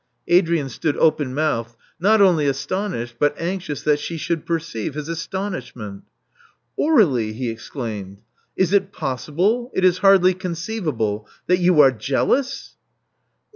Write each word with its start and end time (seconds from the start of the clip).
Adrian 0.27 0.67
stood 0.67 0.97
open 0.97 1.31
mouthed, 1.31 1.75
not 1.99 2.21
only 2.21 2.47
astonished, 2.47 3.17
but 3.19 3.39
anxious 3.39 3.83
that 3.83 3.99
she 3.99 4.17
should 4.17 4.47
perceive 4.47 4.95
his 4.95 5.07
astonishment. 5.07 6.01
"Aur^lie," 6.79 7.35
he 7.35 7.49
exclaimed: 7.51 8.17
"is 8.55 8.73
it 8.73 8.91
possible— 8.91 9.69
^it 9.77 9.83
is 9.83 9.99
hardly 9.99 10.33
conceivable— 10.33 11.27
that 11.45 11.59
you 11.59 11.79
are 11.81 11.91
jealous?" 11.91 12.77